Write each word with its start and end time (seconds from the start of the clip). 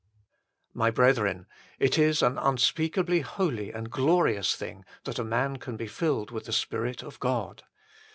My 0.73 0.89
brethren, 0.89 1.45
it 1.77 1.95
is 1.95 2.23
an 2.23 2.39
unspeakably 2.39 3.19
holy 3.19 3.71
and 3.71 3.91
glorious 3.91 4.55
thing 4.55 4.83
that 5.03 5.19
a 5.19 5.23
man 5.23 5.57
can 5.57 5.77
be 5.77 5.85
filled 5.85 6.31
with 6.31 6.45
the 6.45 6.51
Spirit 6.53 7.03
of 7.03 7.19
God. 7.19 7.61